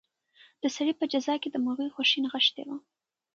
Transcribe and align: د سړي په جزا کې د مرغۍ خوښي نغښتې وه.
د 0.61 0.63
سړي 0.75 0.93
په 0.99 1.05
جزا 1.13 1.35
کې 1.41 1.49
د 1.51 1.55
مرغۍ 1.65 1.89
خوښي 1.95 2.19
نغښتې 2.23 2.63
وه. 2.67 2.77